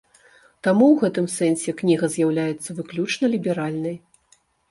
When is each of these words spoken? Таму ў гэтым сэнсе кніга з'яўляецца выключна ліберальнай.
Таму 0.67 0.85
ў 0.91 0.95
гэтым 1.03 1.25
сэнсе 1.33 1.75
кніга 1.83 2.09
з'яўляецца 2.15 2.77
выключна 2.79 3.25
ліберальнай. 3.37 3.95